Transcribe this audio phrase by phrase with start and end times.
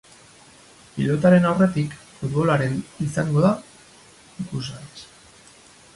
[0.95, 3.55] Pilotaren aurretik, futbolaren izango da
[4.45, 4.85] ikusgai.